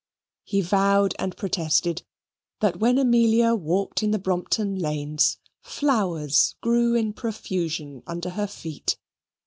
[0.43, 2.01] He vowed and protested
[2.59, 8.97] that when Amelia walked in the Brompton Lanes flowers grew in profusion under her feet.